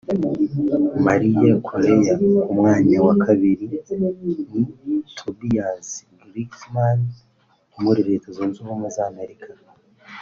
[1.05, 2.13] Maria Correa;
[2.43, 3.63] ku mwanya wa kabiri
[4.85, 5.87] ni Tobias
[6.19, 6.99] Glucksman
[7.73, 9.47] wo muri Leta Zunze Ubumwe za Amerika